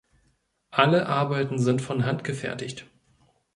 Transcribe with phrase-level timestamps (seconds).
[0.71, 2.87] Alle Arbeiten sind von Hand gefertigt.